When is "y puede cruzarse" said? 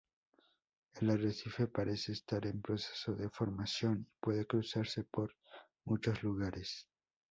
4.09-5.03